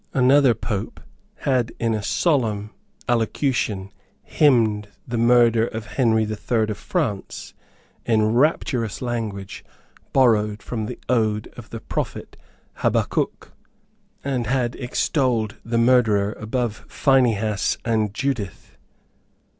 [0.15, 0.99] Another Pope
[1.41, 2.71] had in a solemn
[3.07, 3.91] allocution
[4.23, 7.53] hymned the murder of Henry the Third of France
[8.03, 9.63] in rapturous language
[10.11, 12.35] borrowed from the ode of the prophet
[12.77, 13.51] Habakkuk,
[14.23, 18.77] and had extolled the murderer above Phinehas and Judith.